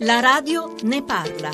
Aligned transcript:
La 0.00 0.20
radio 0.20 0.74
ne 0.82 1.00
parla. 1.02 1.50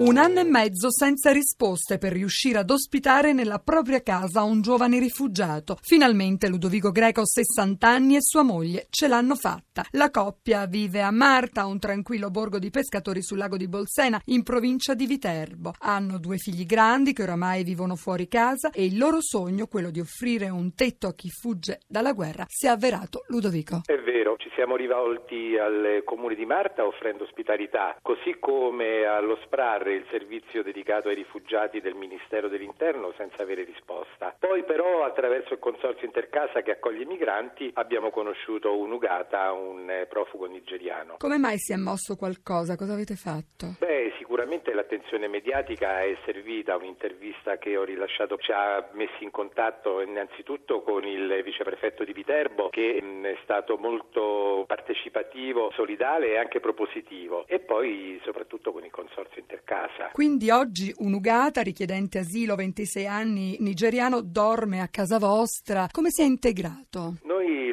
Un 0.00 0.16
anno 0.16 0.38
e 0.38 0.44
mezzo 0.44 0.92
senza 0.92 1.32
risposte 1.32 1.98
per 1.98 2.12
riuscire 2.12 2.58
ad 2.58 2.70
ospitare 2.70 3.32
nella 3.32 3.58
propria 3.58 4.00
casa 4.00 4.44
un 4.44 4.62
giovane 4.62 5.00
rifugiato. 5.00 5.76
Finalmente 5.82 6.48
Ludovico 6.48 6.92
Greco, 6.92 7.26
60 7.26 7.88
anni, 7.88 8.14
e 8.14 8.20
sua 8.20 8.44
moglie 8.44 8.86
ce 8.90 9.08
l'hanno 9.08 9.34
fatta. 9.34 9.82
La 9.90 10.10
coppia 10.10 10.66
vive 10.66 11.02
a 11.02 11.10
Marta, 11.10 11.66
un 11.66 11.80
tranquillo 11.80 12.30
borgo 12.30 12.60
di 12.60 12.70
pescatori 12.70 13.22
sul 13.22 13.38
lago 13.38 13.56
di 13.56 13.66
Bolsena, 13.66 14.20
in 14.26 14.44
provincia 14.44 14.94
di 14.94 15.06
Viterbo. 15.06 15.72
Hanno 15.80 16.18
due 16.18 16.36
figli 16.36 16.64
grandi 16.64 17.12
che 17.12 17.24
oramai 17.24 17.64
vivono 17.64 17.96
fuori 17.96 18.28
casa 18.28 18.70
e 18.70 18.84
il 18.84 18.98
loro 18.98 19.18
sogno, 19.20 19.66
quello 19.66 19.90
di 19.90 19.98
offrire 19.98 20.48
un 20.48 20.74
tetto 20.76 21.08
a 21.08 21.14
chi 21.14 21.28
fugge 21.28 21.80
dalla 21.88 22.12
guerra, 22.12 22.44
si 22.46 22.66
è 22.66 22.68
avverato. 22.68 23.24
Ludovico. 23.26 23.80
È 23.84 23.98
vero, 23.98 24.36
ci 24.36 24.50
siamo 24.54 24.76
rivolti 24.76 25.58
al 25.58 26.02
comune 26.04 26.36
di 26.36 26.46
Marta 26.46 26.86
offrendo 26.86 27.24
ospitalità, 27.24 27.96
così 28.00 28.36
come 28.38 29.04
allo 29.04 29.36
SPRAR, 29.42 29.87
il 29.94 30.06
servizio 30.10 30.62
dedicato 30.62 31.08
ai 31.08 31.14
rifugiati 31.14 31.80
del 31.80 31.94
Ministero 31.94 32.48
dell'Interno, 32.48 33.12
senza 33.16 33.42
avere 33.42 33.64
risposta. 33.64 34.34
Poi 34.38 34.64
però 34.64 35.04
attraverso 35.04 35.54
il 35.54 35.58
consorzio 35.58 36.06
Intercasa 36.06 36.62
che 36.62 36.72
accoglie 36.72 37.02
i 37.02 37.06
migranti 37.06 37.70
abbiamo 37.74 38.10
conosciuto 38.10 38.76
un'Ugata, 38.76 39.52
un 39.52 40.06
profugo 40.08 40.46
nigeriano. 40.46 41.16
Come 41.18 41.38
mai 41.38 41.58
si 41.58 41.72
è 41.72 41.76
mosso 41.76 42.16
qualcosa? 42.16 42.76
Cosa 42.76 42.92
avete 42.92 43.14
fatto? 43.14 43.76
Beh, 43.78 44.12
sicuramente 44.18 44.74
l'attenzione 44.74 45.26
mediatica 45.26 46.02
è 46.02 46.16
servita, 46.24 46.76
un'intervista 46.76 47.56
che 47.56 47.76
ho 47.76 47.84
rilasciato 47.84 48.36
ci 48.36 48.52
ha 48.52 48.86
messi 48.92 49.24
in 49.24 49.30
contatto 49.30 50.02
innanzitutto 50.02 50.82
con 50.82 51.04
il 51.04 51.40
viceprefetto 51.42 52.04
di 52.04 52.12
Viterbo 52.12 52.68
che 52.68 53.00
mm, 53.02 53.24
è 53.24 53.38
stato 53.42 53.76
molto 53.78 54.64
partecipativo, 54.66 55.70
solidale 55.72 56.32
e 56.32 56.38
anche 56.38 56.60
propositivo 56.60 57.46
e 57.46 57.58
poi 57.58 58.20
soprattutto 58.24 58.72
con 58.72 58.84
il 58.84 58.90
consorzio 58.90 59.40
Intercasa. 59.40 59.77
Quindi 60.12 60.50
oggi 60.50 60.92
un'Ugata 60.98 61.60
richiedente 61.62 62.18
asilo, 62.18 62.54
26 62.54 63.06
anni, 63.06 63.56
nigeriano, 63.60 64.20
dorme 64.20 64.80
a 64.80 64.88
casa 64.88 65.18
vostra. 65.18 65.86
Come 65.90 66.10
si 66.10 66.22
è 66.22 66.24
integrato? 66.24 67.16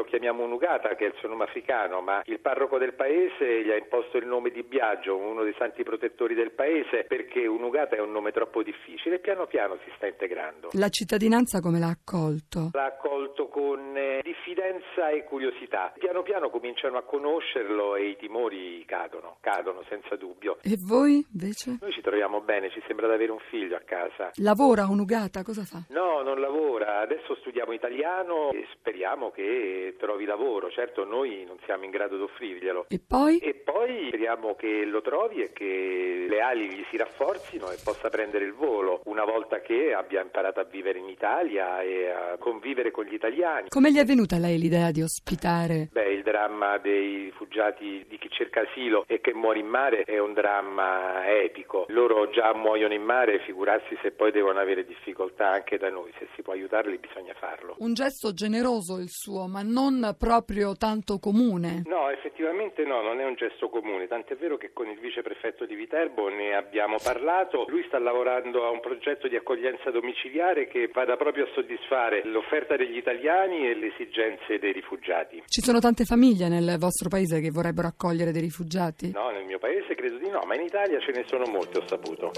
Lo 0.00 0.06
chiamiamo 0.06 0.44
un'Ugata, 0.44 0.94
che 0.94 1.04
è 1.04 1.08
il 1.08 1.14
suo 1.18 1.28
nome 1.28 1.44
africano, 1.44 2.00
ma 2.00 2.22
il 2.24 2.40
parroco 2.40 2.78
del 2.78 2.94
paese 2.94 3.62
gli 3.62 3.70
ha 3.70 3.76
imposto 3.76 4.16
il 4.16 4.26
nome 4.26 4.48
di 4.48 4.62
Biagio, 4.62 5.14
uno 5.14 5.42
dei 5.42 5.54
santi 5.58 5.82
protettori 5.82 6.34
del 6.34 6.52
paese, 6.52 7.04
perché 7.04 7.46
un'Ugata 7.46 7.96
è 7.96 8.00
un 8.00 8.10
nome 8.10 8.32
troppo 8.32 8.62
difficile 8.62 9.16
e 9.16 9.18
piano 9.18 9.46
piano 9.46 9.76
si 9.84 9.92
sta 9.96 10.06
integrando. 10.06 10.70
La 10.72 10.88
cittadinanza 10.88 11.60
come 11.60 11.78
l'ha 11.78 11.90
accolto? 11.90 12.70
L'ha 12.72 12.86
accolto 12.86 13.48
con 13.48 13.94
eh, 13.94 14.20
diffidenza 14.22 15.10
e 15.10 15.24
curiosità. 15.24 15.92
Piano 15.98 16.22
piano 16.22 16.48
cominciano 16.48 16.96
a 16.96 17.02
conoscerlo 17.02 17.94
e 17.94 18.08
i 18.08 18.16
timori 18.16 18.82
cadono, 18.86 19.36
cadono 19.40 19.84
senza 19.90 20.16
dubbio. 20.16 20.56
E 20.62 20.76
voi 20.78 21.22
invece? 21.30 21.76
Noi 21.78 21.92
ci 21.92 22.00
troviamo 22.00 22.40
bene, 22.40 22.70
ci 22.70 22.82
sembra 22.86 23.06
di 23.06 23.12
avere 23.12 23.32
un 23.32 23.40
figlio 23.50 23.76
a 23.76 23.82
casa. 23.84 24.30
Lavora 24.36 24.86
un'Ugata? 24.86 25.42
Cosa 25.42 25.64
fa? 25.64 25.84
No, 25.90 26.22
non 26.22 26.40
lavora, 26.40 27.00
adesso 27.00 27.34
studiamo 27.34 27.72
italiano 27.72 28.50
e 28.52 28.66
speriamo 28.72 29.30
che 29.30 29.89
trovi 29.96 30.24
lavoro. 30.24 30.70
Certo, 30.70 31.04
noi 31.04 31.44
non 31.46 31.58
siamo 31.64 31.84
in 31.84 31.90
grado 31.90 32.16
di 32.16 32.22
offrirglielo. 32.22 32.86
E 32.88 33.00
poi? 33.04 33.38
E 33.38 33.54
poi 33.54 34.08
speriamo 34.08 34.54
che 34.54 34.84
lo 34.84 35.00
trovi 35.00 35.42
e 35.42 35.52
che 35.52 36.26
le 36.28 36.40
ali 36.40 36.68
gli 36.68 36.84
si 36.90 36.96
rafforzino 36.96 37.70
e 37.70 37.78
possa 37.82 38.08
prendere 38.08 38.44
il 38.44 38.52
volo 38.52 39.00
una 39.04 39.24
volta 39.24 39.60
che 39.60 39.92
abbia 39.92 40.22
imparato 40.22 40.60
a 40.60 40.64
vivere 40.64 40.98
in 40.98 41.08
Italia 41.08 41.80
e 41.82 42.10
a 42.10 42.36
convivere 42.38 42.90
con 42.90 43.04
gli 43.04 43.14
italiani. 43.14 43.68
Come 43.68 43.92
gli 43.92 43.98
è 43.98 44.04
venuta 44.04 44.36
a 44.36 44.38
lei 44.38 44.58
l'idea 44.58 44.90
di 44.90 45.02
ospitare? 45.02 45.88
Beh, 45.90 46.09
il 46.20 46.22
dramma 46.22 46.78
dei 46.78 47.24
rifugiati, 47.24 48.04
di 48.08 48.18
chi 48.18 48.28
cerca 48.30 48.60
asilo 48.60 49.04
e 49.06 49.20
che 49.20 49.34
muore 49.34 49.58
in 49.58 49.66
mare 49.66 50.02
è 50.04 50.18
un 50.18 50.34
dramma 50.34 51.26
epico. 51.26 51.86
Loro 51.88 52.28
già 52.30 52.54
muoiono 52.54 52.94
in 52.94 53.02
mare, 53.02 53.40
figurarsi 53.40 53.98
se 54.02 54.12
poi 54.12 54.30
devono 54.30 54.60
avere 54.60 54.84
difficoltà 54.84 55.48
anche 55.48 55.78
da 55.78 55.88
noi. 55.88 56.12
Se 56.18 56.28
si 56.34 56.42
può 56.42 56.52
aiutarli 56.52 56.98
bisogna 56.98 57.34
farlo. 57.34 57.74
Un 57.78 57.94
gesto 57.94 58.32
generoso 58.32 58.98
il 58.98 59.08
suo, 59.08 59.46
ma 59.46 59.62
non 59.62 60.14
proprio 60.18 60.76
tanto 60.76 61.18
comune. 61.18 61.82
No, 61.86 62.10
effettivamente 62.10 62.84
no, 62.84 63.00
non 63.00 63.20
è 63.20 63.24
un 63.24 63.34
gesto 63.34 63.68
comune, 63.68 64.06
tant'è 64.06 64.36
vero 64.36 64.56
che 64.56 64.72
con 64.72 64.88
il 64.88 64.98
viceprefetto 64.98 65.64
di 65.64 65.74
Viterbo 65.74 66.28
ne 66.28 66.54
abbiamo 66.54 66.96
parlato. 67.02 67.64
Lui 67.68 67.84
sta 67.86 67.98
lavorando 67.98 68.66
a 68.66 68.70
un 68.70 68.80
progetto 68.80 69.28
di 69.28 69.36
accoglienza 69.36 69.90
domiciliare 69.90 70.66
che 70.68 70.90
vada 70.92 71.16
proprio 71.16 71.44
a 71.44 71.48
soddisfare 71.54 72.22
l'offerta 72.24 72.76
degli 72.76 72.96
italiani 72.96 73.68
e 73.68 73.74
le 73.74 73.86
esigenze 73.86 74.58
dei 74.58 74.72
rifugiati. 74.72 75.42
Ci 75.46 75.62
sono 75.62 75.78
tante 75.78 76.04
famiglie 76.04 76.19
nel 76.48 76.76
vostro 76.78 77.08
paese 77.08 77.40
che 77.40 77.50
vorrebbero 77.50 77.88
accogliere 77.88 78.30
dei 78.30 78.42
rifugiati? 78.42 79.10
No, 79.10 79.30
nel 79.30 79.44
mio 79.44 79.58
paese 79.58 79.94
credo 79.94 80.18
di 80.18 80.28
no, 80.28 80.42
ma 80.46 80.54
in 80.54 80.62
Italia 80.62 81.00
ce 81.00 81.12
ne 81.12 81.24
sono 81.26 81.46
molte, 81.46 81.78
ho 81.78 81.86
saputo. 81.86 82.30